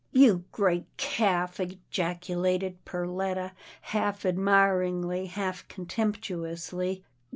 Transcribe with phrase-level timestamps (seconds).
[0.25, 3.51] "You great calf," ejaculated Perletta,
[3.81, 7.03] half ad miringly, half contemptuously.